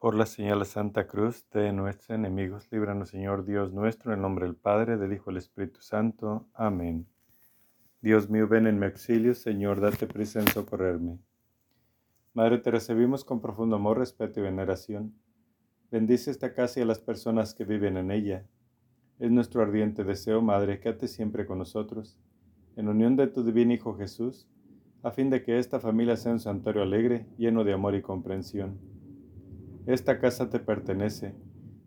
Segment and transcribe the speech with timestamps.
[0.00, 4.46] Por la señal de Santa Cruz de nuestros enemigos, líbranos Señor Dios nuestro, en nombre
[4.46, 6.48] del Padre, del Hijo y del Espíritu Santo.
[6.54, 7.06] Amén.
[8.00, 11.18] Dios mío, ven en mi auxilio, Señor, date prisa en socorrerme.
[12.32, 15.12] Madre, te recibimos con profundo amor, respeto y veneración.
[15.90, 18.46] Bendice esta casa y a las personas que viven en ella.
[19.18, 22.18] Es nuestro ardiente deseo, Madre, quédate siempre con nosotros,
[22.74, 24.48] en unión de tu divino Hijo Jesús,
[25.02, 28.99] a fin de que esta familia sea un santuario alegre, lleno de amor y comprensión.
[29.86, 31.34] Esta casa te pertenece.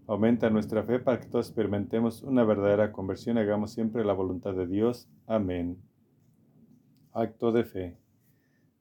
[0.07, 4.55] Aumenta nuestra fe para que todos experimentemos una verdadera conversión y hagamos siempre la voluntad
[4.55, 5.07] de Dios.
[5.27, 5.77] Amén.
[7.13, 7.97] Acto de fe.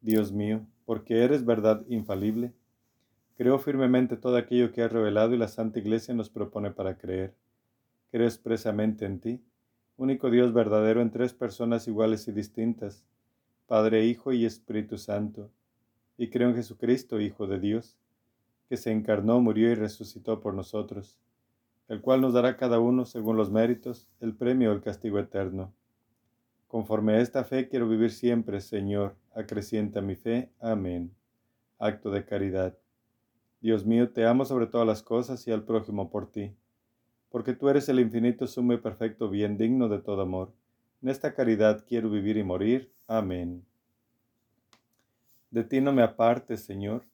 [0.00, 2.54] Dios mío, porque eres verdad infalible,
[3.36, 7.34] creo firmemente todo aquello que has revelado y la Santa Iglesia nos propone para creer.
[8.10, 9.44] Creo expresamente en ti,
[9.96, 13.04] único Dios verdadero en tres personas iguales y distintas,
[13.66, 15.50] Padre, Hijo y Espíritu Santo,
[16.16, 17.96] y creo en Jesucristo, Hijo de Dios
[18.72, 21.20] que se encarnó, murió y resucitó por nosotros,
[21.88, 25.74] el cual nos dará cada uno, según los méritos, el premio o el castigo eterno.
[26.68, 30.52] Conforme a esta fe quiero vivir siempre, Señor, acrecienta mi fe.
[30.58, 31.14] Amén.
[31.78, 32.78] Acto de caridad.
[33.60, 36.56] Dios mío, te amo sobre todas las cosas y al prójimo por ti,
[37.28, 40.50] porque tú eres el infinito, sumo y perfecto bien digno de todo amor.
[41.02, 42.90] En esta caridad quiero vivir y morir.
[43.06, 43.66] Amén.
[45.50, 47.11] De ti no me apartes, Señor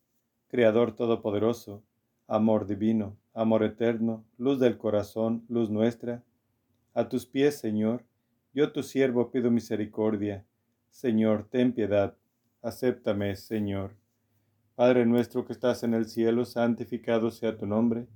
[0.50, 1.82] Creador Todopoderoso,
[2.26, 6.24] amor divino, amor eterno, luz del corazón, luz nuestra.
[6.94, 8.02] A tus pies, Señor,
[8.54, 10.46] yo tu siervo pido misericordia.
[10.88, 12.16] Señor, ten piedad.
[12.62, 13.90] Acéptame, Señor.
[14.74, 18.06] Padre nuestro que estás en el cielo, santificado sea tu nombre.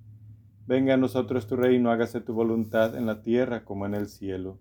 [0.66, 4.58] Venga a nosotros tu reino, hágase tu voluntad en la tierra como en el cielo.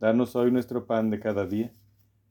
[0.00, 1.72] Danos hoy nuestro pan de cada día.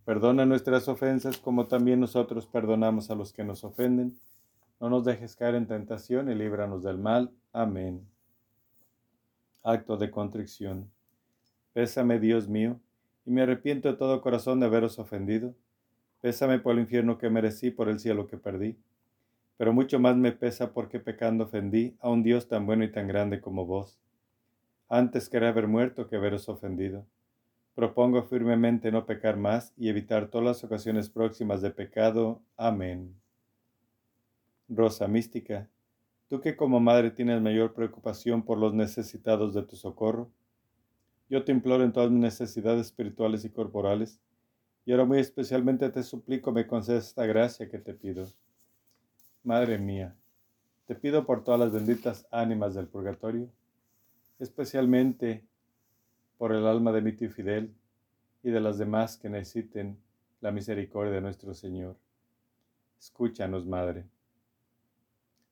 [0.03, 4.17] Perdona nuestras ofensas como también nosotros perdonamos a los que nos ofenden
[4.83, 7.31] no nos dejes caer en tentación y líbranos del mal.
[7.53, 8.05] Amén.
[9.63, 10.91] Acto de contrición.
[11.71, 12.81] Pésame, Dios mío,
[13.25, 15.55] y me arrepiento de todo corazón de haberos ofendido.
[16.19, 18.75] Pésame por el infierno que merecí, por el cielo que perdí.
[19.55, 23.07] Pero mucho más me pesa porque pecando ofendí a un Dios tan bueno y tan
[23.07, 24.01] grande como vos.
[24.89, 27.05] Antes quería haber muerto que haberos ofendido.
[27.73, 32.41] Propongo firmemente no pecar más y evitar todas las ocasiones próximas de pecado.
[32.57, 33.22] Amén.
[34.75, 35.69] Rosa mística,
[36.29, 40.31] tú que como madre tienes mayor preocupación por los necesitados de tu socorro,
[41.29, 44.19] yo te imploro en todas mis necesidades espirituales y corporales,
[44.85, 48.27] y ahora muy especialmente te suplico me concedas esta gracia que te pido.
[49.43, 50.15] Madre mía,
[50.85, 53.49] te pido por todas las benditas ánimas del purgatorio,
[54.39, 55.43] especialmente
[56.37, 57.73] por el alma de mi tío Fidel
[58.43, 59.97] y de las demás que necesiten
[60.41, 61.95] la misericordia de nuestro Señor.
[62.99, 64.05] Escúchanos, Madre.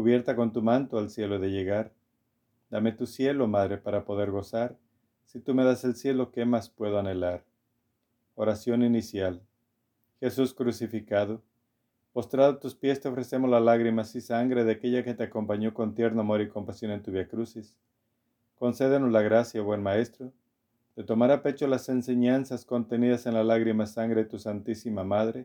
[0.00, 1.92] cubierta con tu manto al cielo de llegar.
[2.70, 4.78] Dame tu cielo, Madre, para poder gozar.
[5.26, 7.44] Si tú me das el cielo, ¿qué más puedo anhelar?
[8.34, 9.42] Oración inicial.
[10.18, 11.42] Jesús crucificado,
[12.14, 15.74] postrado a tus pies te ofrecemos las lágrimas y sangre de aquella que te acompañó
[15.74, 17.76] con tierno amor y compasión en tu via crucis.
[18.54, 20.32] Concédenos la gracia, buen Maestro,
[20.96, 25.44] de tomar a pecho las enseñanzas contenidas en la lágrima sangre de tu Santísima Madre,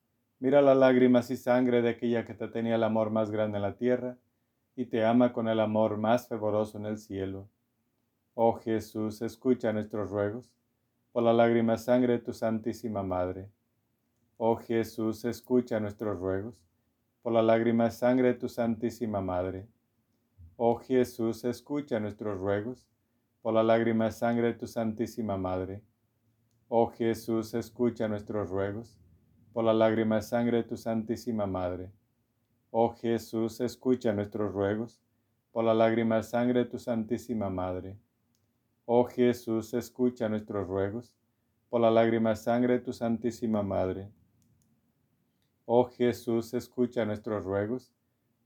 [0.41, 3.61] Mira las lágrimas y sangre de aquella que te tenía el amor más grande en
[3.61, 4.17] la tierra
[4.75, 7.47] y te ama con el amor más fervoroso en el cielo.
[8.33, 10.51] Oh Jesús, escucha nuestros ruegos
[11.11, 13.51] por la lágrima sangre de tu Santísima Madre.
[14.37, 16.59] Oh Jesús, escucha nuestros ruegos
[17.21, 19.67] por la lágrima sangre de tu Santísima Madre.
[20.57, 22.89] Oh Jesús, escucha nuestros ruegos
[23.43, 25.83] por la lágrima sangre de tu Santísima Madre.
[26.67, 29.00] Oh Jesús, escucha nuestros ruegos
[29.53, 31.91] por la lágrima de sangre de tu Santísima Madre.
[32.71, 35.01] Oh Jesús, escucha nuestros ruegos,
[35.51, 37.97] por la lágrima de sangre de tu Santísima Madre.
[38.85, 41.13] Oh Jesús, escucha nuestros ruegos,
[41.69, 44.09] por la lágrima sangre de tu Santísima Madre.
[45.65, 47.93] Oh Jesús, escucha nuestros ruegos,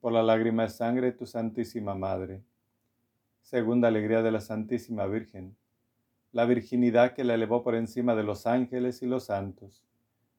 [0.02, 2.44] por la lágrima sangre de tu Santísima Madre.
[3.42, 5.56] Segunda alegría de la Santísima Virgen,
[6.31, 9.86] la virginidad que la elevó por encima de los ángeles y los santos.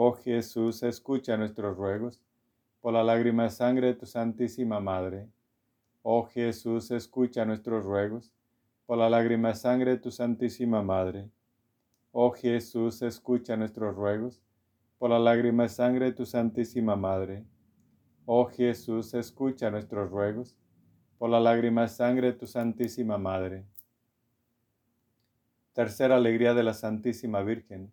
[0.00, 2.22] Oh Jesús, escucha nuestros ruegos,
[2.80, 5.28] por la lágrima sangre de tu Santísima Madre.
[6.02, 8.32] Oh Jesús, escucha nuestros ruegos,
[8.86, 11.28] por la lágrima sangre de tu Santísima Madre.
[12.12, 14.40] Oh Jesús, escucha nuestros ruegos,
[15.00, 17.44] por la lágrima sangre de tu Santísima Madre.
[18.24, 20.56] Oh Jesús, escucha nuestros ruegos,
[21.18, 23.64] por la lágrima sangre de tu Santísima Madre.
[25.72, 27.92] Tercera alegría de la Santísima Virgen,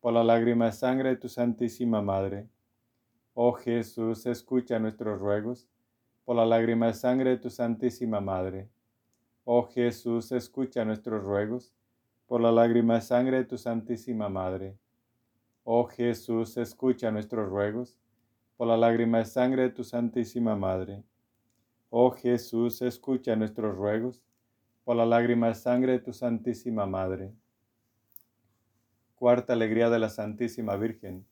[0.00, 2.48] por la lágrimas y sangre de tu Santísima Madre.
[3.34, 5.68] Oh Jesús, escucha nuestros ruegos,
[6.24, 8.70] por la lágrimas y sangre de tu Santísima Madre.
[9.44, 11.74] Oh Jesús, escucha nuestros ruegos,
[12.26, 14.78] por la lágrima y sangre de tu Santísima Madre.
[15.64, 17.98] Oh Jesús, escucha nuestros ruegos,
[18.56, 21.02] por la lágrima y sangre de tu Santísima Madre.
[21.90, 24.22] Oh Jesús, escucha nuestros ruegos,
[24.84, 27.34] por la lágrima y sangre de tu Santísima Madre.
[29.20, 31.26] Cuarta alegría de la Santísima Virgen,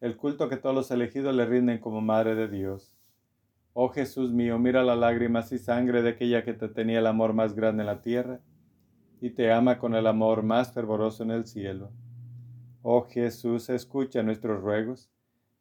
[0.00, 2.96] el culto que todos los elegidos le rinden como Madre de Dios.
[3.74, 7.34] Oh Jesús mío, mira las lágrimas y sangre de aquella que te tenía el amor
[7.34, 8.40] más grande en la tierra
[9.20, 11.92] y te ama con el amor más fervoroso en el cielo.
[12.80, 15.10] Oh Jesús, escucha nuestros ruegos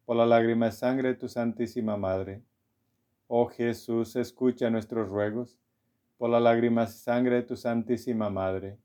[0.06, 2.42] por la lágrima y sangre de tu Santísima Madre.
[3.28, 5.60] Oh Jesús, escucha nuestros ruegos
[6.18, 8.78] por la lágrima y sangre de tu Santísima Madre.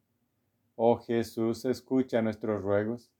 [0.76, 3.12] Oh Jesús, escucha nuestros ruegos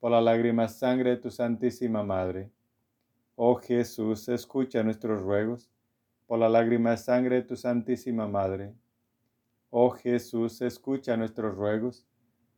[0.00, 2.50] por la lágrima sangre de tu Santísima Madre.
[3.36, 5.70] Oh Jesús, escucha nuestros ruegos
[6.26, 8.74] por la lágrima sangre de tu Santísima Madre.
[9.68, 12.06] Oh Jesús, escucha nuestros ruegos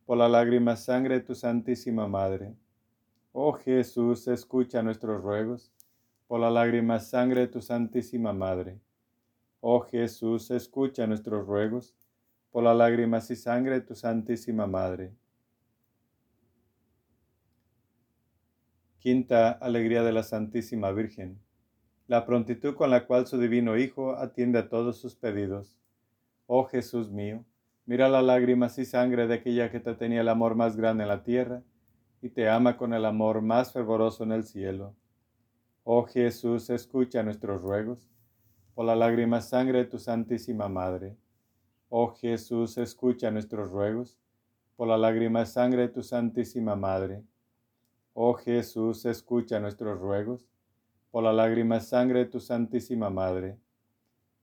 [0.05, 2.55] por la lágrima sangre de tu Santísima Madre.
[3.33, 5.73] Oh Jesús, escucha nuestros ruegos
[6.25, 8.79] por la lágrima sangre de tu Santísima Madre.
[9.59, 11.93] Oh Jesús, escucha nuestros ruegos
[12.57, 15.13] por la lágrimas y sangre de tu Santísima Madre.
[18.97, 21.39] Quinta alegría de la Santísima Virgen,
[22.07, 25.77] la prontitud con la cual su divino Hijo atiende a todos sus pedidos.
[26.47, 27.45] Oh Jesús mío,
[27.85, 31.09] mira las lágrimas y sangre de aquella que te tenía el amor más grande en
[31.09, 31.61] la tierra
[32.23, 34.95] y te ama con el amor más fervoroso en el cielo.
[35.83, 38.09] Oh Jesús, escucha nuestros ruegos
[38.73, 41.17] por la lágrima sangre de tu Santísima Madre.
[41.89, 44.17] Oh Jesús, escucha nuestros ruegos
[44.75, 47.23] por la lágrima sangre de tu Santísima Madre.
[48.13, 50.49] Oh Jesús, escucha nuestros ruegos,
[51.11, 53.57] por la lágrima sangre de tu Santísima Madre.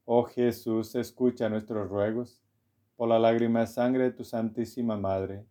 [0.06, 2.40] Oh Jesús, escucha nuestros ruegos,
[2.96, 5.44] por la lágrima sangre de tu Santísima Madre.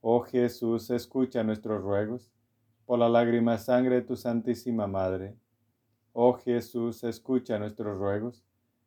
[0.00, 2.32] Oh Jesús, escucha nuestros ruegos,
[2.84, 5.36] por la lágrima sangre de tu Santísima Madre.
[6.12, 8.45] Oh Jesús, escucha nuestros ruegos,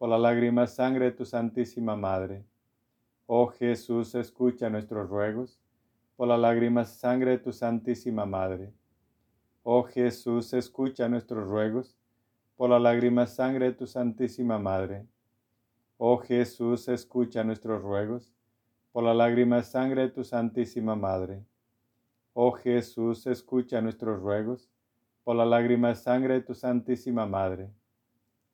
[0.00, 2.42] por la lágrimas sangre de tu Santísima Madre.
[3.26, 5.60] Oh Jesús, escucha nuestros ruegos
[6.16, 8.72] por la lágrimas sangre de tu Santísima Madre.
[9.62, 11.98] Oh Jesús, escucha nuestros ruegos,
[12.56, 15.06] por la lágrimas sangre de tu Santísima Madre.
[15.98, 18.32] Oh Jesús, escucha nuestros ruegos,
[18.92, 21.44] por la lágrimas sangre de tu Santísima Madre.
[22.32, 24.70] Oh Jesús, escucha nuestros ruegos
[25.24, 27.70] por la lágrima sangre de tu Santísima Madre.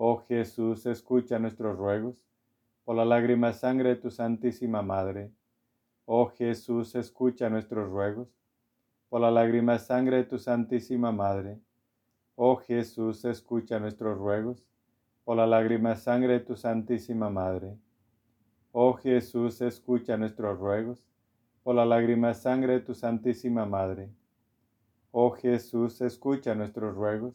[0.00, 2.24] Oh Jesús, escucha nuestros ruegos
[2.84, 5.32] por la lágrima sangre de tu Santísima Madre.
[6.04, 8.28] Oh Jesús, escucha nuestros ruegos
[9.08, 11.58] por la lágrima sangre de tu Santísima Madre.
[12.36, 14.64] Oh Jesús, escucha nuestros ruegos
[15.24, 17.76] por la lágrima sangre de tu Santísima Madre.
[18.70, 21.04] Oh Jesús, escucha nuestros ruegos
[21.64, 24.12] por la lágrima sangre de tu Santísima Madre.
[25.10, 27.34] Oh Jesús, escucha nuestros ruegos,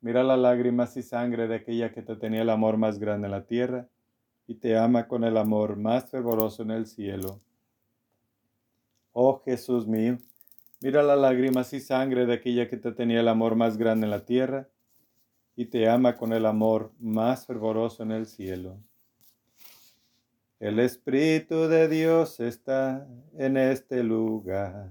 [0.00, 3.32] mira las lágrimas y sangre de aquella que te tenía el amor más grande en
[3.32, 3.88] la tierra
[4.46, 7.40] y te ama con el amor más fervoroso en el cielo.
[9.12, 10.18] Oh Jesús mío,
[10.80, 14.10] mira las lágrimas y sangre de aquella que te tenía el amor más grande en
[14.10, 14.68] la tierra
[15.56, 18.78] y te ama con el amor más fervoroso en el cielo.
[20.60, 24.90] El Espíritu de Dios está en este lugar.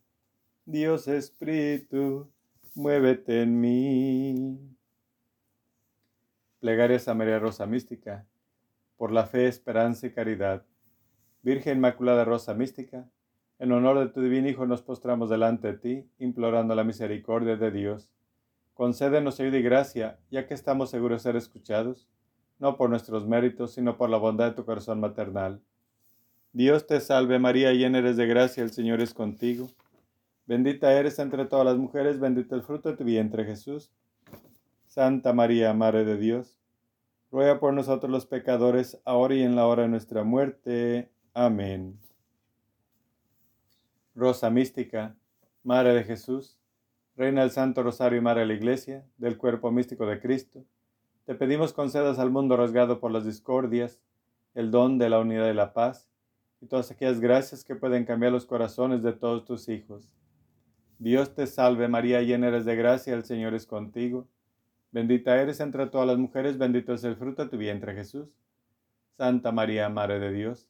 [0.65, 2.31] Dios Espíritu,
[2.75, 4.59] muévete en mí.
[6.59, 8.27] Plegarias a María Rosa Mística,
[8.95, 10.63] por la fe, esperanza y caridad.
[11.41, 13.09] Virgen Inmaculada Rosa Mística,
[13.57, 17.71] en honor de tu divino Hijo nos postramos delante de ti, implorando la misericordia de
[17.71, 18.11] Dios.
[18.73, 22.07] Concédenos ayuda y gracia, ya que estamos seguros de ser escuchados
[22.61, 25.59] no por nuestros méritos, sino por la bondad de tu corazón maternal.
[26.53, 29.67] Dios te salve María, llena eres de gracia, el Señor es contigo.
[30.51, 33.89] Bendita eres entre todas las mujeres, bendito el fruto de tu vientre Jesús.
[34.85, 36.59] Santa María, Madre de Dios,
[37.31, 41.09] ruega por nosotros los pecadores, ahora y en la hora de nuestra muerte.
[41.33, 41.97] Amén.
[44.13, 45.15] Rosa mística,
[45.63, 46.59] Madre de Jesús,
[47.15, 50.65] Reina del Santo Rosario y Madre de la Iglesia, del cuerpo místico de Cristo,
[51.23, 54.01] te pedimos concedas al mundo rasgado por las discordias
[54.53, 56.09] el don de la unidad y la paz
[56.59, 60.11] y todas aquellas gracias que pueden cambiar los corazones de todos tus hijos.
[61.01, 64.27] Dios te salve María, llena eres de gracia, el Señor es contigo.
[64.91, 68.29] Bendita eres entre todas las mujeres, bendito es el fruto de tu vientre Jesús.
[69.17, 70.69] Santa María, Madre de Dios,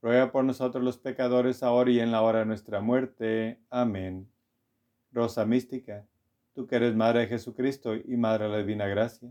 [0.00, 3.60] ruega por nosotros los pecadores, ahora y en la hora de nuestra muerte.
[3.68, 4.26] Amén.
[5.12, 6.06] Rosa mística,
[6.54, 9.30] tú que eres Madre de Jesucristo y Madre de la Divina Gracia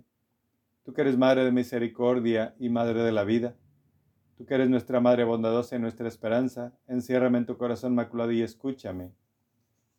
[0.83, 3.55] Tú que eres Madre de misericordia y Madre de la vida,
[4.37, 8.43] tú que eres nuestra Madre bondadosa y nuestra esperanza, enciérrame en tu corazón maculado y
[8.43, 9.11] escúchame.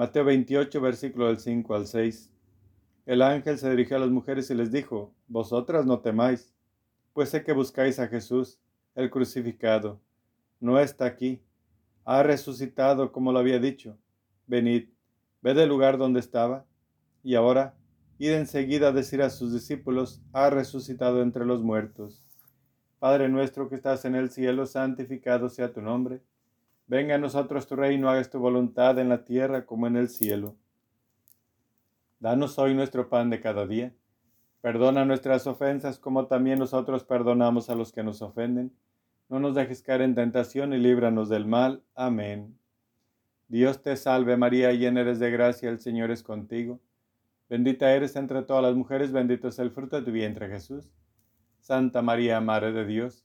[0.00, 2.32] Mateo 28, versículo del 5 al 6.
[3.04, 6.54] El ángel se dirigió a las mujeres y les dijo, Vosotras no temáis,
[7.12, 8.58] pues sé que buscáis a Jesús,
[8.94, 10.00] el crucificado.
[10.58, 11.42] No está aquí,
[12.06, 13.98] ha resucitado como lo había dicho.
[14.46, 14.88] Venid,
[15.42, 16.64] ved el lugar donde estaba,
[17.22, 17.74] y ahora
[18.16, 22.24] id enseguida a decir a sus discípulos, ha resucitado entre los muertos.
[23.00, 26.22] Padre nuestro que estás en el cielo, santificado sea tu nombre.
[26.90, 30.56] Venga a nosotros tu reino, hagas tu voluntad en la tierra como en el cielo.
[32.18, 33.94] Danos hoy nuestro pan de cada día.
[34.60, 38.72] Perdona nuestras ofensas como también nosotros perdonamos a los que nos ofenden.
[39.28, 41.84] No nos dejes caer en tentación y líbranos del mal.
[41.94, 42.58] Amén.
[43.46, 46.80] Dios te salve María, llena eres de gracia, el Señor es contigo.
[47.48, 50.90] Bendita eres entre todas las mujeres, bendito es el fruto de tu vientre Jesús.
[51.60, 53.24] Santa María, Madre de Dios,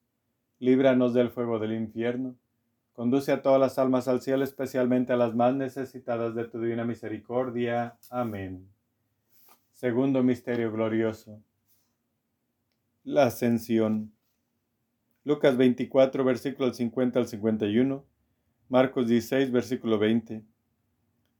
[0.61, 2.35] líbranos del fuego del infierno.
[2.93, 6.85] Conduce a todas las almas al cielo, especialmente a las más necesitadas de tu divina
[6.85, 7.97] misericordia.
[8.11, 8.69] Amén.
[9.73, 11.41] Segundo misterio glorioso.
[13.03, 14.13] La ascensión.
[15.23, 18.05] Lucas 24, versículos 50 al 51.
[18.69, 20.43] Marcos 16, versículo 20.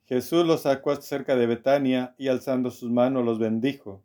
[0.06, 4.04] Jesús los sacó cerca de Betania y alzando sus manos los bendijo.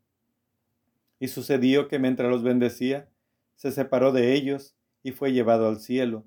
[1.18, 3.08] Y sucedió que mientras los bendecía,
[3.54, 4.75] se separó de ellos
[5.06, 6.24] y fue llevado al cielo.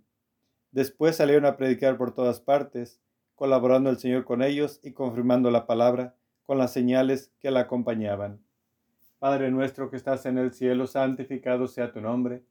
[0.71, 3.01] Después salieron a predicar por todas partes,
[3.35, 6.15] colaborando el Señor con ellos y confirmando la palabra
[6.45, 8.39] con las señales que la acompañaban.
[9.19, 12.41] Padre nuestro que estás en el cielo, santificado sea tu nombre.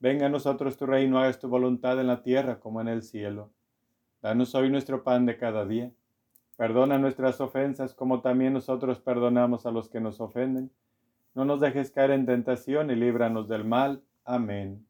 [0.00, 3.50] Venga a nosotros tu reino, hagas tu voluntad en la tierra como en el cielo.
[4.20, 5.90] Danos hoy nuestro pan de cada día.
[6.58, 10.70] Perdona nuestras ofensas como también nosotros perdonamos a los que nos ofenden.
[11.34, 14.02] No nos dejes caer en tentación y líbranos del mal.
[14.26, 14.89] Amén.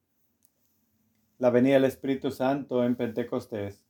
[1.41, 3.83] La venida del Espíritu Santo en Pentecostés.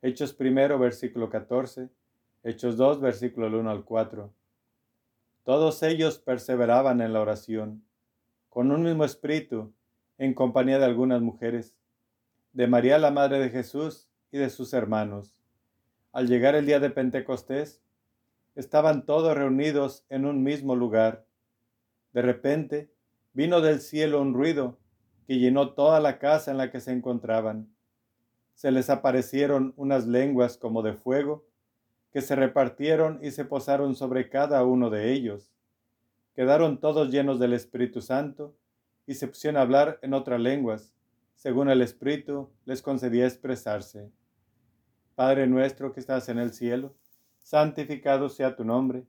[0.00, 1.88] Hechos primero, versículo 14.
[2.44, 4.32] Hechos 2, versículo 1 al 4.
[5.42, 7.82] Todos ellos perseveraban en la oración,
[8.48, 9.72] con un mismo espíritu,
[10.18, 11.74] en compañía de algunas mujeres,
[12.52, 15.34] de María la Madre de Jesús y de sus hermanos
[16.12, 17.82] al llegar el día de Pentecostés,
[18.54, 21.26] estaban todos reunidos en un mismo lugar.
[22.12, 22.88] De repente
[23.32, 24.78] vino del cielo un ruido
[25.28, 27.68] que llenó toda la casa en la que se encontraban.
[28.54, 31.46] Se les aparecieron unas lenguas como de fuego,
[32.10, 35.52] que se repartieron y se posaron sobre cada uno de ellos.
[36.34, 38.56] Quedaron todos llenos del Espíritu Santo
[39.06, 40.94] y se pusieron a hablar en otras lenguas,
[41.34, 44.10] según el Espíritu les concedía expresarse.
[45.14, 46.94] Padre nuestro que estás en el cielo,
[47.36, 49.04] santificado sea tu nombre.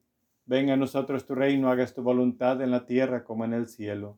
[0.46, 4.18] Venga a nosotros tu reino, hagas tu voluntad en la tierra como en el cielo.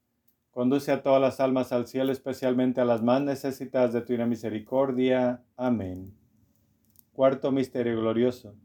[0.51, 5.43] conduce a todas las almas al cielo, especialmente a las más necesitadas de tu misericordia.
[5.55, 6.13] Amén.
[7.13, 8.55] Cuarto Misterio Glorioso.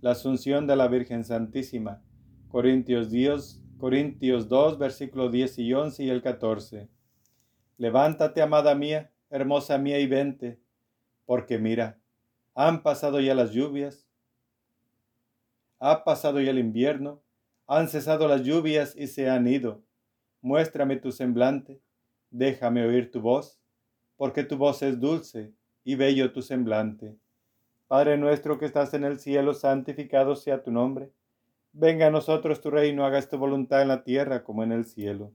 [0.00, 2.02] La Asunción de la Virgen Santísima.
[2.48, 6.88] Corintios, Dios, Corintios 2, versículos 10 y 11 y el 14.
[7.78, 10.60] Levántate, amada mía, hermosa mía, y vente,
[11.24, 11.98] porque mira,
[12.54, 14.06] han pasado ya las lluvias,
[15.78, 17.22] ha pasado ya el invierno,
[17.66, 19.82] han cesado las lluvias y se han ido.
[20.42, 21.80] Muéstrame tu semblante,
[22.30, 23.60] déjame oír tu voz,
[24.16, 25.52] porque tu voz es dulce
[25.84, 27.16] y bello tu semblante.
[27.86, 31.10] Padre nuestro que estás en el cielo, santificado sea tu nombre.
[31.72, 35.32] Venga a nosotros tu reino, hagas tu voluntad en la tierra como en el cielo.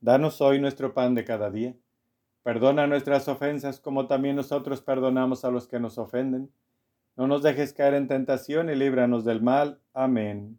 [0.00, 1.74] Danos hoy nuestro pan de cada día.
[2.42, 6.50] Perdona nuestras ofensas como también nosotros perdonamos a los que nos ofenden.
[7.16, 9.80] No nos dejes caer en tentación y líbranos del mal.
[9.94, 10.58] Amén.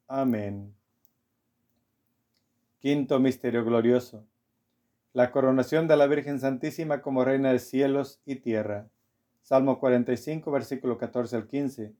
[0.13, 0.75] Amén.
[2.81, 4.27] Quinto Misterio Glorioso.
[5.13, 8.89] La coronación de la Virgen Santísima como Reina de cielos y tierra.
[9.41, 11.93] Salmo 45, versículo 14 al 15.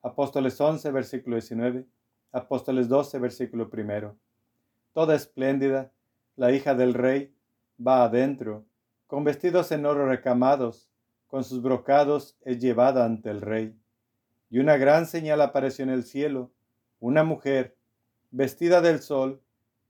[0.00, 1.84] Apóstoles 11, versículo 19.
[2.32, 4.16] Apóstoles 12, versículo 1.
[4.94, 5.92] Toda espléndida,
[6.36, 7.34] la hija del rey,
[7.78, 8.64] va adentro,
[9.06, 10.88] con vestidos en oro recamados
[11.26, 13.78] con sus brocados es llevada ante el rey.
[14.48, 16.50] Y una gran señal apareció en el cielo,
[17.00, 17.76] una mujer,
[18.30, 19.40] vestida del sol,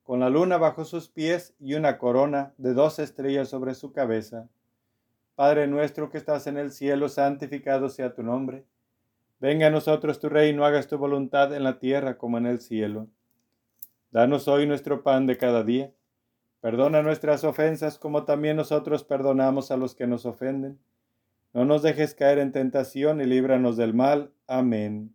[0.03, 4.49] con la luna bajo sus pies y una corona de dos estrellas sobre su cabeza.
[5.35, 8.64] Padre nuestro que estás en el cielo, santificado sea tu nombre.
[9.38, 13.09] Venga a nosotros tu reino, hagas tu voluntad en la tierra como en el cielo.
[14.11, 15.92] Danos hoy nuestro pan de cada día.
[16.61, 20.79] Perdona nuestras ofensas como también nosotros perdonamos a los que nos ofenden
[21.53, 24.33] no nos dejes caer en tentación y líbranos del mal.
[24.46, 25.14] Amén.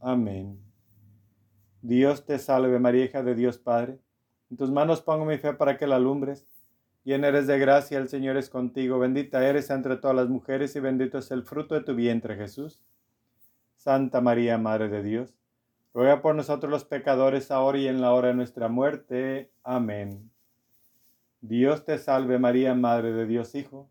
[0.00, 0.58] Amén.
[1.82, 3.98] Dios te salve María, hija de Dios Padre,
[4.50, 6.46] en tus manos pongo mi fe para que la alumbres.
[7.04, 10.80] Llena eres de gracia, el Señor es contigo, bendita eres entre todas las mujeres y
[10.80, 12.80] bendito es el fruto de tu vientre Jesús.
[13.76, 15.34] Santa María, Madre de Dios,
[15.94, 19.50] ruega por nosotros los pecadores, ahora y en la hora de nuestra muerte.
[19.62, 20.30] Amén.
[21.40, 23.88] Dios te salve María, Madre de Dios Hijo.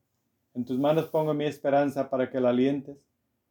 [0.53, 2.97] En tus manos pongo mi esperanza para que la alientes.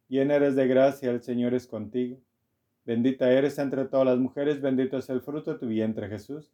[0.09, 2.19] Llena eres de gracia, el Señor es contigo.
[2.89, 6.51] Bendita eres entre todas las mujeres, bendito es el fruto de tu vientre Jesús.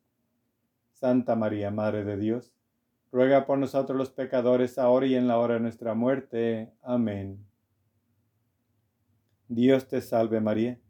[0.91, 2.53] Santa María, Madre de Dios,
[3.12, 6.72] ruega por nosotros los pecadores, ahora y en la hora de nuestra muerte.
[6.82, 7.39] Amén.
[9.47, 10.80] Dios te salve María,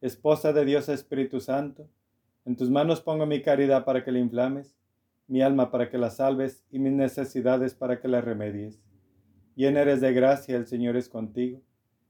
[0.00, 1.88] esposa de Dios Espíritu Santo.
[2.44, 4.76] En tus manos pongo mi caridad para que la inflames,
[5.28, 8.82] mi alma para que la salves y mis necesidades para que la remedies.
[9.54, 11.62] Llena eres de gracia, el Señor es contigo.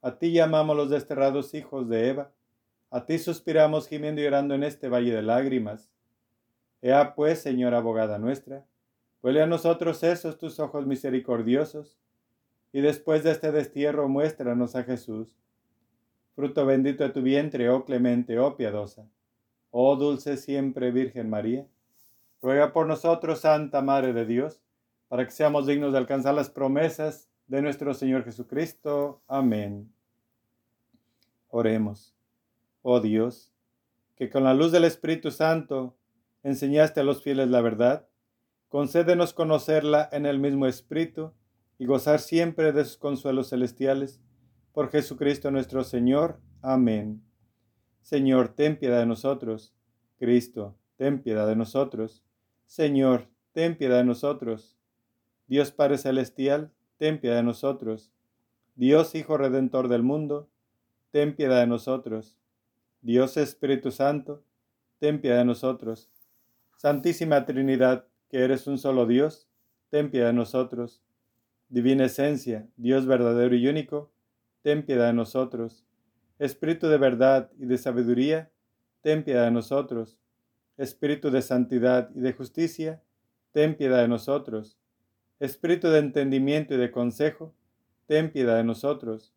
[0.00, 2.30] A ti llamamos los desterrados hijos de Eva,
[2.90, 5.90] a ti suspiramos gimiendo y llorando en este valle de lágrimas.
[6.80, 8.64] Ea pues, Señora abogada nuestra,
[9.22, 11.98] huele a nosotros esos tus ojos misericordiosos,
[12.72, 15.34] y después de este destierro muéstranos a Jesús,
[16.36, 19.04] fruto bendito de tu vientre, oh clemente, oh piadosa,
[19.70, 21.66] oh dulce siempre Virgen María.
[22.40, 24.60] Ruega por nosotros, Santa Madre de Dios,
[25.08, 29.22] para que seamos dignos de alcanzar las promesas de nuestro Señor Jesucristo.
[29.26, 29.90] Amén.
[31.48, 32.14] Oremos.
[32.82, 33.50] Oh Dios,
[34.16, 35.96] que con la luz del Espíritu Santo
[36.42, 38.06] enseñaste a los fieles la verdad,
[38.68, 41.32] concédenos conocerla en el mismo Espíritu
[41.78, 44.20] y gozar siempre de sus consuelos celestiales.
[44.72, 46.40] Por Jesucristo nuestro Señor.
[46.60, 47.22] Amén.
[48.02, 49.74] Señor, ten piedad de nosotros.
[50.18, 52.22] Cristo, ten piedad de nosotros.
[52.66, 54.76] Señor, ten piedad de nosotros.
[55.46, 58.12] Dios Padre Celestial, ten piedad de nosotros.
[58.74, 60.48] Dios Hijo Redentor del mundo,
[61.10, 62.36] ten piedad de nosotros.
[63.00, 64.42] Dios Espíritu Santo,
[64.98, 66.10] ten piedad de nosotros.
[66.76, 69.48] Santísima Trinidad, que eres un solo Dios,
[69.90, 71.02] ten piedad de nosotros.
[71.68, 74.10] Divina Esencia, Dios verdadero y único,
[74.62, 75.84] ten piedad de nosotros.
[76.38, 78.50] Espíritu de verdad y de sabiduría,
[79.00, 80.18] ten piedad de nosotros.
[80.76, 83.02] Espíritu de santidad y de justicia,
[83.52, 84.78] ten piedad de nosotros.
[85.40, 87.54] Espíritu de entendimiento y de consejo,
[88.06, 89.32] ten piedad de nosotros.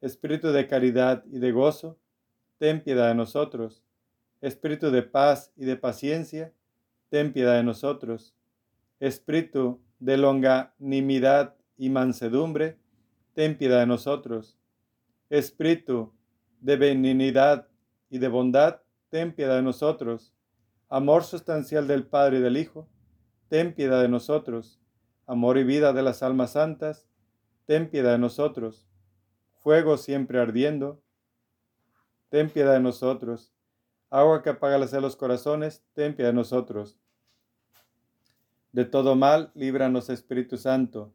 [0.00, 1.98] Espíritu de caridad y de gozo,
[2.58, 3.82] ten piedad de nosotros.
[4.40, 6.52] Espíritu de paz y de paciencia,
[7.08, 8.34] ten piedad de nosotros.
[9.00, 12.78] Espíritu de longanimidad y mansedumbre,
[13.34, 14.56] ten piedad de nosotros.
[15.30, 16.12] Espíritu
[16.60, 17.68] de benignidad
[18.08, 20.32] y de bondad, ten piedad de nosotros.
[20.88, 22.88] Amor sustancial del Padre y del Hijo,
[23.48, 24.79] ten piedad de nosotros.
[25.30, 27.06] Amor y vida de las almas santas,
[27.66, 28.88] ten piedad de nosotros.
[29.62, 31.00] Fuego siempre ardiendo,
[32.30, 33.52] ten piedad de nosotros.
[34.10, 36.98] Agua que apaga las de los corazones, ten piedad de nosotros.
[38.72, 41.12] De todo mal, líbranos Espíritu Santo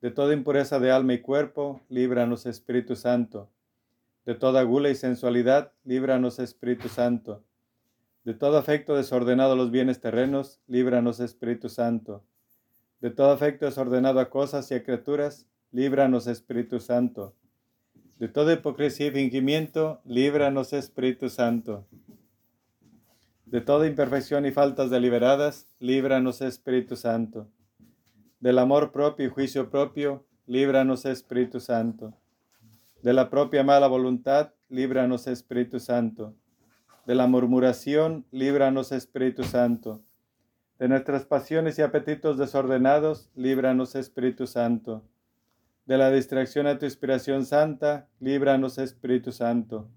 [0.00, 3.50] de toda impureza de alma y cuerpo, líbranos Espíritu Santo.
[4.24, 7.42] De toda gula y sensualidad, líbranos Espíritu Santo.
[8.24, 12.22] De todo afecto desordenado a los bienes terrenos, líbranos Espíritu Santo.
[13.00, 17.34] De todo afecto desordenado a cosas y a criaturas, líbranos Espíritu Santo.
[18.18, 21.86] De toda hipocresía y fingimiento, líbranos Espíritu Santo.
[23.44, 27.48] De toda imperfección y faltas deliberadas, líbranos Espíritu Santo
[28.40, 32.14] del amor propio y juicio propio, líbranos Espíritu Santo.
[33.02, 36.34] De la propia mala voluntad, líbranos Espíritu Santo.
[37.06, 40.02] De la murmuración, líbranos Espíritu Santo.
[40.78, 45.02] De nuestras pasiones y apetitos desordenados, líbranos Espíritu Santo.
[45.86, 49.88] De la distracción a tu inspiración santa, líbranos Espíritu Santo.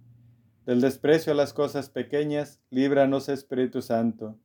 [0.66, 4.38] Del desprecio a las cosas pequeñas, líbranos Espíritu Santo.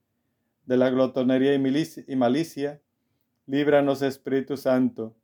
[0.67, 2.81] De la glotonería y malicia,
[3.47, 5.15] líbranos Espíritu Santo.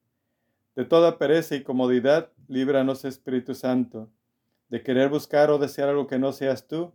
[0.77, 4.13] De toda pereza y comodidad, líbranos Espíritu Santo.
[4.69, 6.93] De querer buscar o desear algo que no seas tú,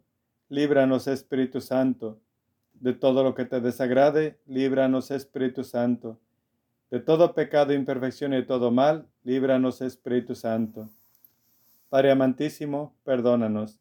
[0.47, 2.21] líbranos Espíritu Santo.
[2.79, 6.19] De todo lo que te desagrade, líbranos Espíritu Santo.
[6.91, 10.89] De todo pecado, imperfección y todo mal, líbranos Espíritu Santo.
[11.89, 13.79] Padre amantísimo, perdónanos.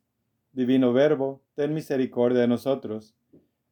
[0.53, 3.15] Divino Verbo, ten misericordia de nosotros.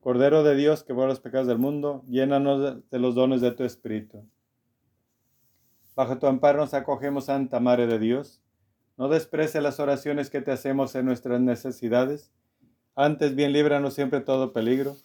[0.00, 3.62] Cordero de Dios que borra los pecados del mundo, llénanos de los dones de tu
[3.62, 4.26] Espíritu.
[5.94, 8.40] Bajo tu amparo nos acogemos, Santa Madre de Dios.
[8.96, 12.32] No desprece las oraciones que te hacemos en nuestras necesidades.
[12.94, 14.96] Antes bien líbranos siempre de todo peligro.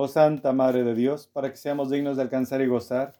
[0.00, 3.14] Oh Santa Madre de Dios, para que seamos dignos de alcanzar y gozar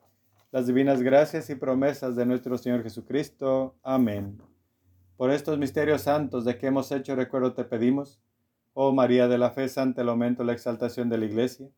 [0.52, 3.74] las divinas gracias y promesas de nuestro Señor Jesucristo.
[3.82, 4.40] Amén.
[5.16, 8.20] Por estos misterios santos de que hemos hecho recuerdo te pedimos
[8.74, 11.68] Oh María de la fe, santa el aumento, la exaltación de la Iglesia.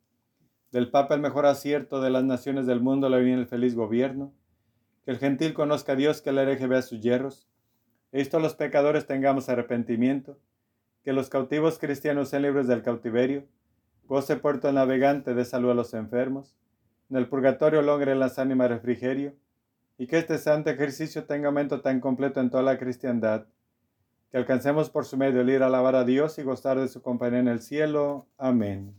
[0.70, 4.34] Del Papa el mejor acierto de las naciones del mundo, la bien el feliz gobierno.
[5.06, 7.48] Que el gentil conozca a Dios, que el hereje vea sus hierros.
[8.12, 10.36] Esto los pecadores tengamos arrepentimiento.
[11.02, 13.46] Que los cautivos cristianos sean libres del cautiverio.
[14.10, 16.56] Goce puerto navegante de salud a los enfermos.
[17.10, 19.36] En el purgatorio logre las ánimas refrigerio.
[19.98, 23.46] Y que este santo ejercicio tenga aumento tan completo en toda la cristiandad
[24.32, 27.02] que alcancemos por su medio el ir a alabar a Dios y gozar de su
[27.02, 28.26] compañía en el cielo.
[28.36, 28.96] Amén.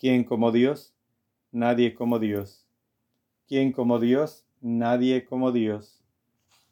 [0.00, 0.92] ¿Quién como Dios?
[1.52, 2.66] Nadie como Dios.
[3.46, 4.48] ¿Quién como Dios?
[4.62, 6.02] Nadie como Dios.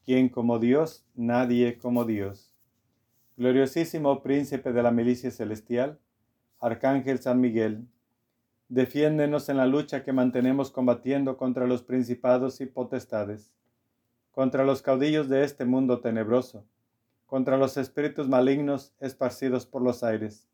[0.04, 1.04] ¿Quién como Dios?
[1.14, 2.52] Nadie como Dios.
[3.36, 6.00] Gloriosísimo príncipe de la milicia celestial,
[6.62, 7.86] Arcángel San Miguel,
[8.70, 13.52] defiéndenos en la lucha que mantenemos combatiendo contra los principados y potestades,
[14.30, 16.64] contra los caudillos de este mundo tenebroso
[17.32, 20.46] contra los espíritus malignos esparcidos por los aires.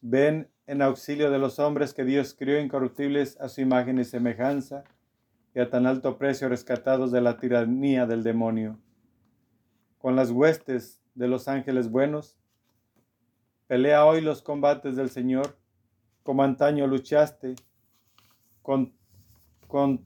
[0.00, 4.84] Ven en auxilio de los hombres que Dios crió incorruptibles a su imagen y semejanza,
[5.54, 8.78] y a tan alto precio rescatados de la tiranía del demonio.
[9.98, 12.38] Con las huestes de los ángeles buenos,
[13.66, 15.56] pelea hoy los combates del Señor,
[16.22, 17.54] como antaño luchaste
[18.62, 18.92] con,
[19.66, 20.04] con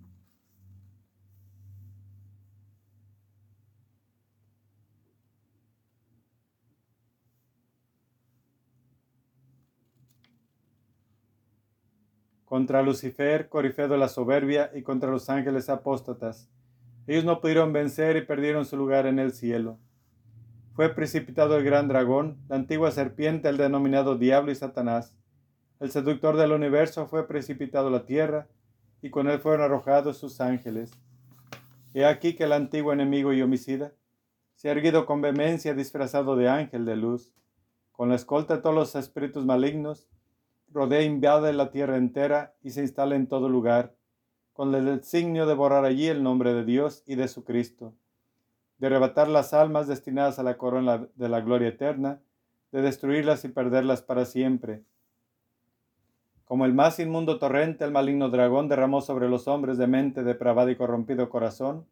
[12.51, 16.51] contra Lucifer, corifeo de la soberbia, y contra los ángeles apóstatas.
[17.07, 19.79] Ellos no pudieron vencer y perdieron su lugar en el cielo.
[20.73, 25.15] Fue precipitado el gran dragón, la antigua serpiente, el denominado Diablo y Satanás.
[25.81, 28.49] El seductor del universo fue precipitado a la tierra,
[29.03, 30.93] y con él fueron arrojados sus ángeles.
[31.95, 33.93] He aquí que el antiguo enemigo y homicida
[34.55, 37.33] se ha erguido con vehemencia disfrazado de ángel de luz,
[37.93, 40.09] con la escolta de todos los espíritus malignos,
[40.69, 43.97] rodea e invade la tierra entera y se instala en todo lugar,
[44.53, 47.95] con el designio de borrar allí el nombre de Dios y de su Cristo,
[48.81, 52.21] de arrebatar las almas destinadas a la corona de la gloria eterna,
[52.73, 54.83] de destruirlas y perderlas para siempre.
[56.47, 60.71] Como el más inmundo torrente, el maligno dragón derramó sobre los hombres de mente depravada
[60.71, 61.87] y corrompido corazón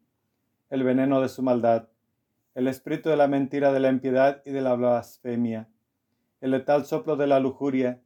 [0.69, 1.87] el veneno de su maldad,
[2.55, 5.67] el espíritu de la mentira, de la impiedad y de la blasfemia,
[6.41, 8.01] el letal soplo de la lujuria,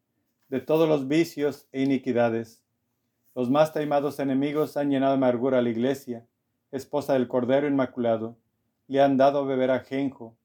[0.50, 2.64] de todos los vicios e iniquidades.
[3.34, 6.26] Los más taimados enemigos han llenado de amargura a la iglesia,
[6.72, 8.38] esposa del Cordero Inmaculado,
[8.88, 10.36] le han dado a beber ajenjo,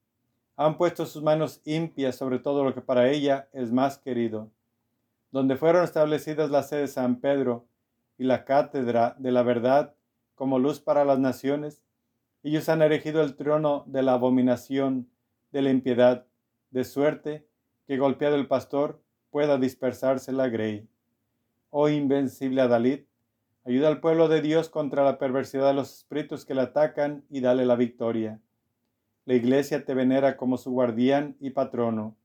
[0.56, 4.50] han puesto sus manos impias sobre todo lo que para ella es más querido.
[5.30, 7.66] Donde fueron establecidas la sede de San Pedro
[8.18, 9.94] y la cátedra de la verdad
[10.34, 11.82] como luz para las naciones,
[12.42, 15.08] ellos han erigido el trono de la abominación,
[15.52, 16.26] de la impiedad,
[16.70, 17.46] de suerte
[17.86, 20.88] que golpeado el pastor, pueda dispersarse la grey.
[21.70, 23.04] Oh invencible Adalid,
[23.68, 27.42] ayuda al pueblo de Dios contra la perversidad de los espíritus que le atacan y
[27.42, 28.40] dale la victoria.
[29.26, 32.16] La iglesia te venera como su guardián y patrono.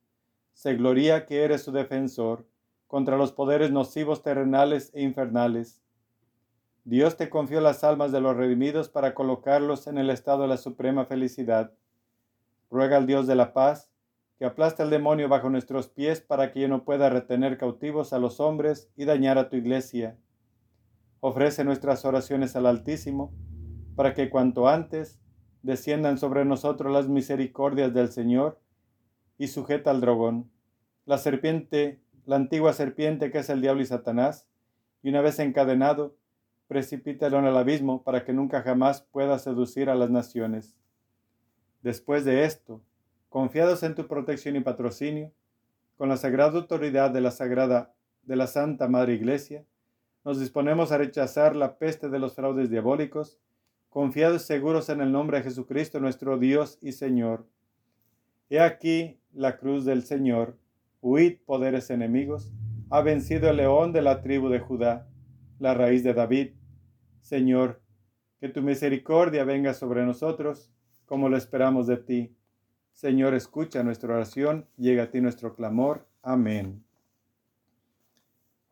[0.53, 2.47] Se gloria que eres su defensor
[2.87, 5.81] contra los poderes nocivos terrenales e infernales.
[6.85, 10.57] Dios te confió las almas de los redimidos para colocarlos en el estado de la
[10.57, 11.73] suprema felicidad.
[12.71, 13.89] Ruega al Dios de la paz
[14.37, 18.17] que aplasta el demonio bajo nuestros pies para que yo no pueda retener cautivos a
[18.17, 20.17] los hombres y dañar a tu iglesia.
[21.25, 23.33] Ofrece nuestras oraciones al Altísimo,
[23.95, 25.21] para que cuanto antes
[25.61, 28.59] desciendan sobre nosotros las misericordias del Señor
[29.37, 30.51] y sujeta al dragón,
[31.05, 34.49] la serpiente, la antigua serpiente que es el diablo y Satanás,
[35.01, 36.17] y una vez encadenado,
[36.67, 40.75] precipítalo en el abismo para que nunca jamás pueda seducir a las naciones.
[41.83, 42.81] Después de esto,
[43.29, 45.31] confiados en tu protección y patrocinio,
[45.95, 47.93] con la sagrada autoridad de la sagrada
[48.23, 49.63] de la Santa Madre Iglesia,
[50.23, 53.39] nos disponemos a rechazar la peste de los fraudes diabólicos,
[53.89, 57.45] confiados y seguros en el nombre de Jesucristo nuestro Dios y Señor.
[58.49, 60.57] He aquí la cruz del Señor,
[61.01, 62.51] huid poderes enemigos,
[62.89, 65.07] ha vencido el león de la tribu de Judá,
[65.59, 66.51] la raíz de David.
[67.21, 67.81] Señor,
[68.39, 70.69] que tu misericordia venga sobre nosotros,
[71.05, 72.35] como lo esperamos de ti.
[72.93, 76.07] Señor, escucha nuestra oración, llega a ti nuestro clamor.
[76.21, 76.83] Amén.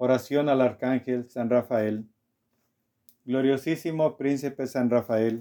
[0.03, 2.09] Oración al Arcángel San Rafael.
[3.23, 5.37] Gloriosísimo Príncipe San Rafael,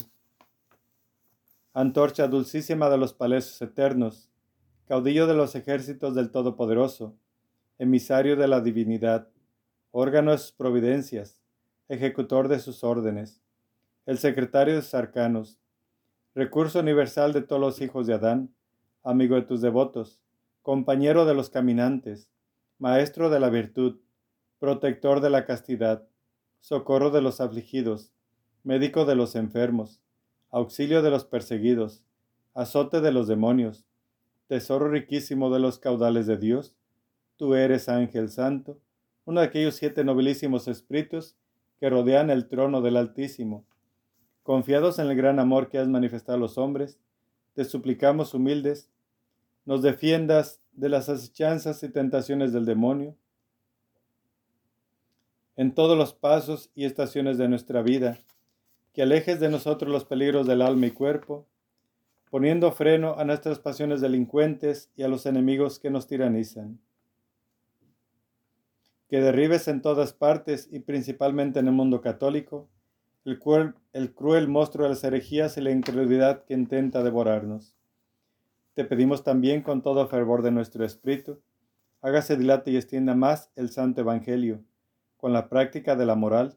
[1.73, 4.29] antorcha dulcísima de los palacios eternos,
[4.85, 7.17] caudillo de los ejércitos del Todopoderoso,
[7.79, 9.29] emisario de la divinidad,
[9.93, 11.41] órgano de sus providencias,
[11.89, 13.41] ejecutor de sus órdenes,
[14.05, 15.59] el secretario de sus arcanos,
[16.35, 18.55] recurso universal de todos los hijos de Adán,
[19.05, 20.21] amigo de tus devotos,
[20.61, 22.29] compañero de los caminantes,
[22.79, 24.01] maestro de la virtud,
[24.61, 26.07] protector de la castidad,
[26.61, 28.13] socorro de los afligidos,
[28.63, 30.03] médico de los enfermos,
[30.51, 32.05] auxilio de los perseguidos,
[32.53, 33.87] azote de los demonios,
[34.49, 36.75] tesoro riquísimo de los caudales de Dios,
[37.39, 38.79] tú eres ángel santo,
[39.25, 41.37] uno de aquellos siete nobilísimos espíritus
[41.79, 43.65] que rodean el trono del Altísimo.
[44.43, 46.99] Confiados en el gran amor que has manifestado a los hombres,
[47.55, 48.91] te suplicamos humildes,
[49.65, 53.17] nos defiendas de las asechanzas y tentaciones del demonio,
[55.61, 58.17] en todos los pasos y estaciones de nuestra vida,
[58.95, 61.47] que alejes de nosotros los peligros del alma y cuerpo,
[62.31, 66.81] poniendo freno a nuestras pasiones delincuentes y a los enemigos que nos tiranizan.
[69.11, 72.71] Que derribes en todas partes y principalmente en el mundo católico
[73.27, 73.39] el,
[73.93, 77.75] el cruel monstruo de las herejías y la incredulidad que intenta devorarnos.
[78.73, 81.39] Te pedimos también con todo fervor de nuestro espíritu,
[82.01, 84.65] hágase dilate y extienda más el santo evangelio
[85.21, 86.57] con la práctica de la moral,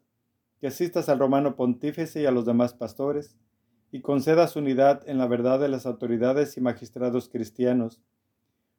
[0.60, 3.36] que asistas al romano pontífice y a los demás pastores,
[3.92, 8.02] y concedas unidad en la verdad de las autoridades y magistrados cristianos.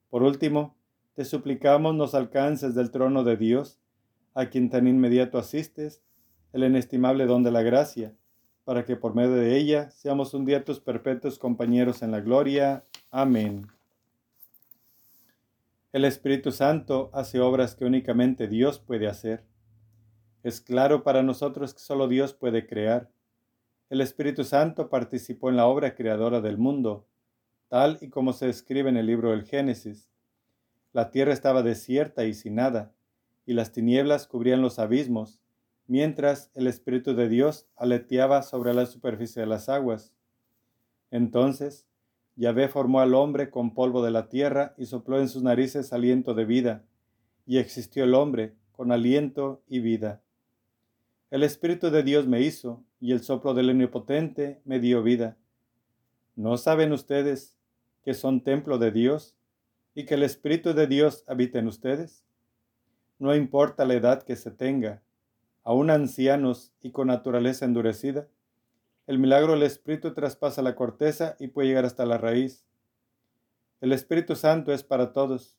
[0.09, 0.77] Por último,
[1.15, 3.79] te suplicamos nos alcances del trono de Dios,
[4.35, 6.03] a quien tan inmediato asistes,
[6.53, 8.15] el inestimable don de la gracia,
[8.65, 12.85] para que por medio de ella seamos un día tus perpetuos compañeros en la gloria.
[13.11, 13.67] Amén.
[15.93, 19.45] El Espíritu Santo hace obras que únicamente Dios puede hacer.
[20.45, 23.11] Es claro para nosotros que solo Dios puede crear.
[23.89, 27.07] El Espíritu Santo participó en la obra creadora del mundo,
[27.69, 30.11] tal y como se escribe en el libro del Génesis.
[30.93, 32.93] La tierra estaba desierta y sin nada,
[33.47, 35.41] y las tinieblas cubrían los abismos,
[35.87, 40.13] mientras el Espíritu de Dios aleteaba sobre la superficie de las aguas.
[41.11, 41.87] Entonces,
[42.37, 46.35] Yahvé formó al hombre con polvo de la tierra y sopló en sus narices aliento
[46.35, 46.85] de vida,
[47.47, 50.21] y existió el hombre con aliento y vida.
[51.35, 55.37] El Espíritu de Dios me hizo, y el soplo del Omnipotente me dio vida.
[56.37, 57.57] ¿No saben ustedes
[58.05, 59.35] que son templo de Dios
[59.97, 62.23] y que el Espíritu de Dios habita en ustedes?
[63.19, 65.03] No importa la edad que se tenga,
[65.65, 68.29] aún ancianos y con naturaleza endurecida,
[69.09, 72.65] el milagro del Espíritu traspasa la corteza y puede llegar hasta la raíz.
[73.81, 75.59] El Espíritu Santo es para todos.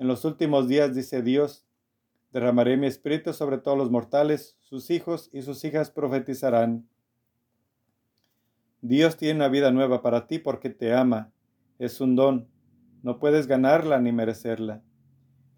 [0.00, 1.64] En los últimos días, dice Dios,
[2.34, 6.84] Derramaré mi espíritu sobre todos los mortales, sus hijos y sus hijas profetizarán.
[8.80, 11.30] Dios tiene una vida nueva para ti porque te ama.
[11.78, 12.48] Es un don.
[13.04, 14.82] No puedes ganarla ni merecerla.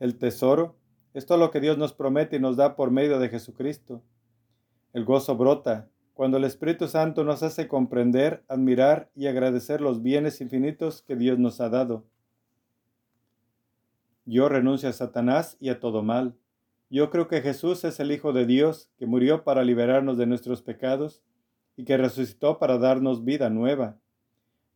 [0.01, 0.77] El tesoro
[1.15, 4.03] es todo lo que Dios nos promete y nos da por medio de Jesucristo.
[4.93, 10.43] El gozo brota cuando el Espíritu Santo nos hace comprender, admirar y agradecer los bienes
[10.43, 12.05] infinitos que Dios nos ha dado.
[14.27, 16.37] Yo renuncio a Satanás y a todo mal.
[16.89, 20.63] Yo creo que Jesús es el Hijo de Dios que murió para liberarnos de nuestros
[20.63, 21.23] pecados
[21.77, 23.99] y que resucitó para darnos vida nueva.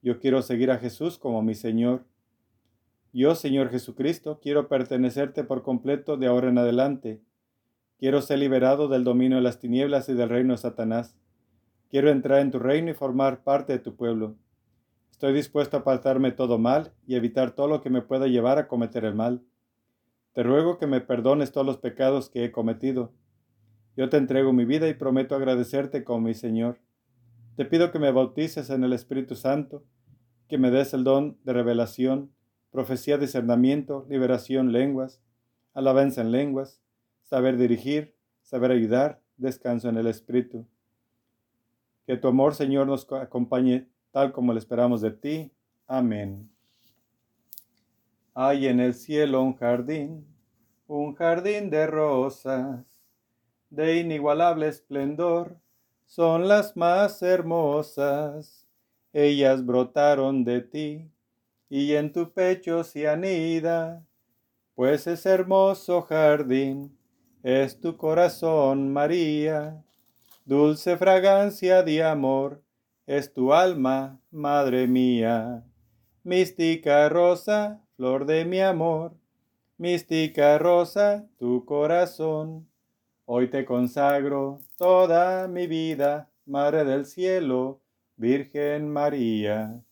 [0.03, 2.05] Yo quiero seguir a Jesús como mi Señor.
[3.13, 7.21] Yo, Señor Jesucristo, quiero pertenecerte por completo de ahora en adelante.
[7.99, 11.17] Quiero ser liberado del dominio de las tinieblas y del reino de Satanás.
[11.91, 14.37] Quiero entrar en tu reino y formar parte de tu pueblo.
[15.11, 18.69] Estoy dispuesto a apartarme todo mal y evitar todo lo que me pueda llevar a
[18.69, 19.43] cometer el mal.
[20.33, 23.13] Te ruego que me perdones todos los pecados que he cometido.
[23.97, 26.79] Yo te entrego mi vida y prometo agradecerte como mi Señor.
[27.57, 29.85] Te pido que me bautices en el Espíritu Santo,
[30.49, 32.33] que me des el don de revelación,
[32.71, 35.21] profecía, discernimiento, liberación, lenguas,
[35.75, 36.81] alabanza en lenguas,
[37.23, 40.67] saber dirigir, saber ayudar, descanso en el Espíritu.
[42.07, 45.53] Que tu amor, Señor, nos acompañe tal como lo esperamos de ti.
[45.87, 46.51] Amén.
[48.35, 50.27] Hay en el cielo un jardín,
[50.87, 52.85] un jardín de rosas,
[53.71, 55.57] de inigualable esplendor,
[56.07, 58.67] son las más hermosas.
[59.13, 61.11] Ellas brotaron de ti,
[61.69, 64.05] y en tu pecho se anida,
[64.75, 66.97] pues es hermoso jardín
[67.43, 69.83] es tu corazón, María,
[70.45, 72.63] dulce fragancia de amor,
[73.07, 75.65] es tu alma, Madre mía.
[76.23, 79.13] Mística rosa, flor de mi amor,
[79.77, 82.67] mística rosa, tu corazón.
[83.27, 87.83] Hoy te consagro toda mi vida, Madre del cielo,
[88.17, 89.83] Virgen María.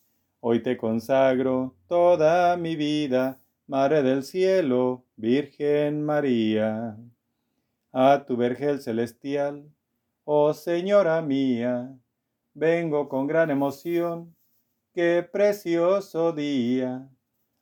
[0.41, 6.97] Hoy te consagro toda mi vida, Madre del cielo, Virgen María
[7.93, 9.71] a tu vergel celestial.
[10.25, 11.95] Oh Señora mía,
[12.55, 14.35] vengo con gran emoción,
[14.95, 17.07] qué precioso día,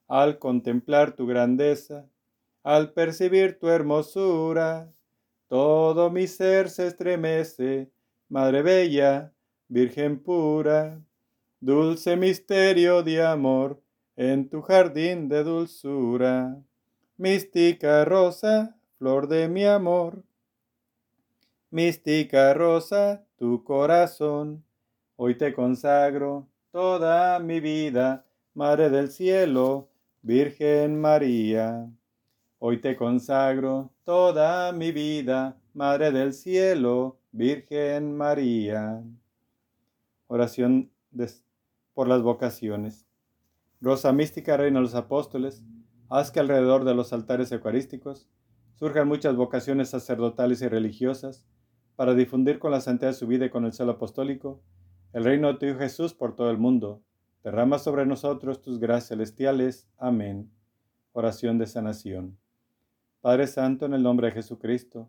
[0.08, 2.06] al contemplar tu grandeza,
[2.62, 4.92] al percibir tu hermosura,
[5.48, 7.90] todo mi ser se estremece,
[8.28, 9.32] Madre Bella,
[9.68, 11.00] Virgen pura,
[11.60, 13.80] dulce misterio de amor,
[14.16, 16.56] en tu jardín de dulzura,
[17.16, 20.22] mística rosa, flor de mi amor.
[21.70, 24.64] Mística rosa, tu corazón,
[25.16, 29.88] hoy te consagro toda mi vida, Madre del cielo,
[30.26, 31.88] Virgen María.
[32.58, 39.04] Hoy te consagro toda mi vida, Madre del cielo, Virgen María.
[40.26, 40.90] Oración
[41.94, 43.06] por las vocaciones.
[43.80, 45.62] Rosa mística, reina de los apóstoles,
[46.08, 48.28] haz que alrededor de los altares eucarísticos
[48.74, 51.46] surjan muchas vocaciones sacerdotales y religiosas
[51.94, 54.60] para difundir con la santidad de su vida y con el celo apostólico
[55.12, 57.00] el reino de tu Hijo Jesús por todo el mundo.
[57.46, 59.86] Derrama sobre nosotros tus gracias celestiales.
[59.98, 60.50] Amén.
[61.12, 62.36] Oración de sanación.
[63.20, 65.08] Padre Santo, en el nombre de Jesucristo,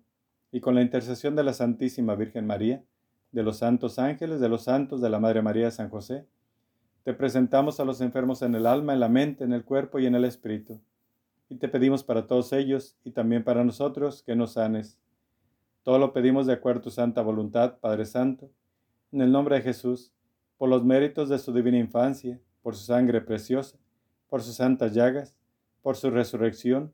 [0.52, 2.84] y con la intercesión de la Santísima Virgen María,
[3.32, 6.28] de los santos ángeles, de los santos de la Madre María de San José,
[7.02, 10.06] te presentamos a los enfermos en el alma, en la mente, en el cuerpo y
[10.06, 10.80] en el espíritu
[11.50, 15.00] y te pedimos para todos ellos y también para nosotros que nos sanes.
[15.84, 18.52] Todo lo pedimos de acuerdo a tu santa voluntad, Padre Santo,
[19.12, 20.12] en el nombre de Jesús,
[20.58, 23.78] por los méritos de su divina infancia, por su sangre preciosa,
[24.30, 25.36] por sus santas llagas,
[25.82, 26.94] por su resurrección,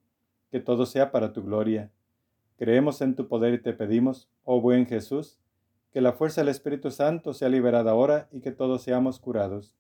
[0.52, 1.92] que todo sea para tu gloria.
[2.58, 5.40] Creemos en tu poder y te pedimos, oh buen Jesús,
[5.92, 9.76] que la fuerza del Espíritu Santo sea liberada ahora y que todos seamos curados.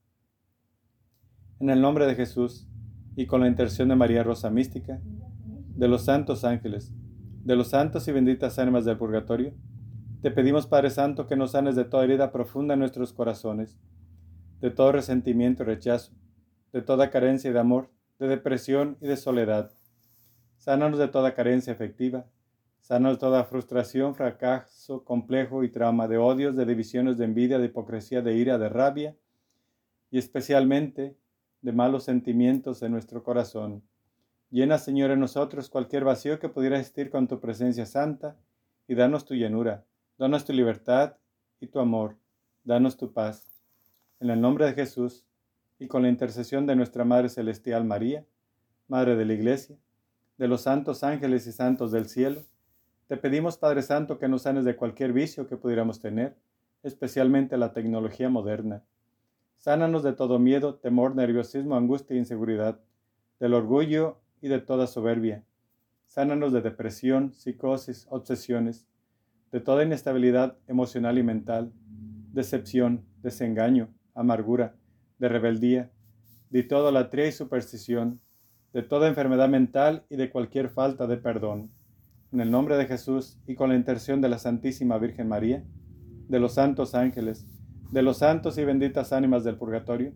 [1.59, 2.67] En el nombre de Jesús,
[3.15, 6.91] y con la intercesión de María Rosa Mística, de los santos ángeles,
[7.43, 9.53] de los santos y benditas ánimas del purgatorio,
[10.23, 13.77] te pedimos Padre Santo que nos sanes de toda herida profunda en nuestros corazones,
[14.61, 16.13] de todo resentimiento y rechazo,
[16.71, 19.73] de toda carencia de amor, de depresión y de soledad.
[20.55, 22.25] Sánanos de toda carencia afectiva,
[22.79, 27.65] sánanos de toda frustración, fracaso, complejo y trauma, de odios, de divisiones, de envidia, de
[27.65, 29.17] hipocresía, de ira, de rabia,
[30.09, 31.17] y especialmente
[31.61, 33.83] de malos sentimientos en nuestro corazón.
[34.49, 38.37] Llena, Señor, en nosotros cualquier vacío que pudiera existir con tu presencia santa
[38.87, 39.83] y danos tu llenura,
[40.23, 41.17] danos tu libertad
[41.59, 42.15] y tu amor,
[42.63, 43.45] danos tu paz.
[44.21, 45.25] En el nombre de Jesús
[45.79, 48.25] y con la intercesión de nuestra Madre Celestial María,
[48.87, 49.75] Madre de la Iglesia,
[50.37, 52.41] de los santos ángeles y santos del cielo,
[53.07, 56.37] te pedimos, Padre Santo, que nos sanes de cualquier vicio que pudiéramos tener,
[56.83, 58.81] especialmente la tecnología moderna
[59.57, 62.79] Sánanos de todo miedo, temor, nerviosismo, angustia e inseguridad,
[63.41, 65.43] del orgullo y de toda soberbia.
[66.05, 68.87] Sánanos de depresión, psicosis, obsesiones,
[69.53, 71.71] de toda inestabilidad emocional y mental,
[72.31, 74.75] decepción, desengaño, amargura,
[75.19, 75.91] de rebeldía,
[76.49, 78.19] de toda latría y superstición,
[78.73, 81.69] de toda enfermedad mental y de cualquier falta de perdón.
[82.31, 85.63] En el nombre de Jesús y con la intercesión de la Santísima Virgen María,
[86.27, 87.45] de los santos ángeles,
[87.91, 90.15] de los santos y benditas ánimas del purgatorio.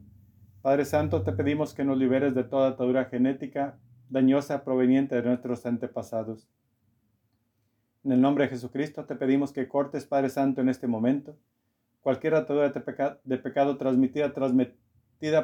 [0.64, 3.78] Padre Santo, te pedimos que nos liberes de toda atadura genética
[4.10, 6.50] dañosa proveniente de nuestros antepasados.
[8.08, 11.36] En el nombre de Jesucristo te pedimos que cortes, Padre Santo, en este momento
[12.00, 14.32] cualquier atadura de, pecado transmitida,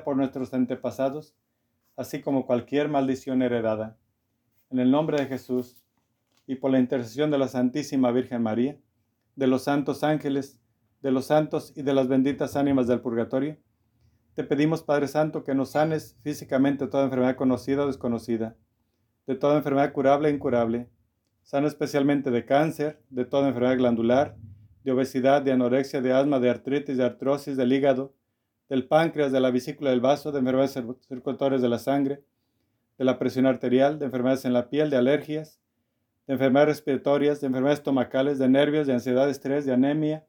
[0.05, 1.35] por nuestros antepasados,
[1.97, 3.97] así como cualquier maldición heredada.
[4.69, 5.83] En el nombre de Jesús
[6.47, 8.77] y por la intercesión de la Santísima Virgen María,
[9.35, 10.57] de los santos ángeles,
[11.01, 13.57] de los santos y de las benditas ánimas del purgatorio.
[14.35, 18.55] Te pedimos, Padre Santo, que nos sanes físicamente de toda enfermedad conocida o desconocida,
[19.27, 20.87] de toda enfermedad curable e incurable.
[21.43, 24.35] Sana especialmente de cáncer, de toda enfermedad glandular,
[24.83, 28.13] de obesidad, de anorexia, de asma, de artritis, de artrosis, del hígado,
[28.69, 32.23] del páncreas, de la vesícula del vaso, de enfermedades circulatorias de la sangre,
[32.97, 35.59] de la presión arterial, de enfermedades en la piel, de alergias,
[36.27, 40.25] de enfermedades respiratorias, de enfermedades estomacales, de nervios, de ansiedad, de estrés, de anemia,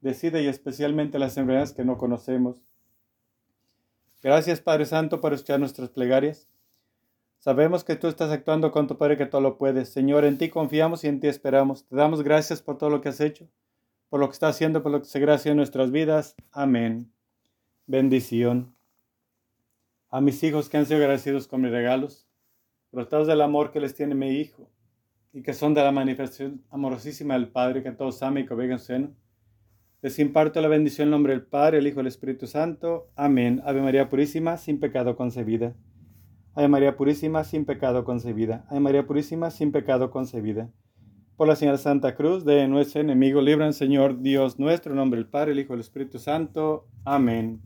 [0.00, 2.62] de SIDA y especialmente las enfermedades que no conocemos.
[4.22, 6.48] Gracias Padre Santo por escuchar nuestras plegarias.
[7.44, 9.90] Sabemos que tú estás actuando con tu Padre que todo lo puedes.
[9.90, 11.86] Señor, en ti confiamos y en ti esperamos.
[11.86, 13.50] Te damos gracias por todo lo que has hecho,
[14.08, 16.36] por lo que estás haciendo, por lo que se gracia en nuestras vidas.
[16.52, 17.12] Amén.
[17.84, 18.74] Bendición.
[20.08, 22.26] A mis hijos que han sido agradecidos con mis regalos,
[22.90, 24.70] brotados del amor que les tiene mi Hijo,
[25.34, 28.78] y que son de la manifestación amorosísima del Padre que todos aman y que en
[28.78, 29.14] seno.
[30.00, 33.10] Les imparto la bendición en nombre del Padre, el Hijo y el Espíritu Santo.
[33.14, 33.60] Amén.
[33.66, 35.74] Ave María Purísima, sin pecado concebida.
[36.54, 38.64] Ave María Purísima, sin pecado concebida.
[38.68, 40.70] Ave María Purísima, sin pecado concebida.
[41.36, 45.52] Por la señal Santa Cruz de nuestro enemigo, libran Señor Dios nuestro, nombre del Padre,
[45.52, 46.86] el Hijo y el Espíritu Santo.
[47.04, 47.60] Amén.